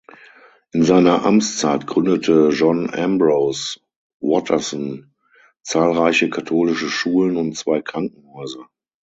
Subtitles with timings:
[0.71, 3.79] In seiner Amtszeit gründete John Ambrose
[4.19, 5.13] Watterson
[5.61, 8.67] zahlreiche katholische Schulen und zwei Krankenhäuser.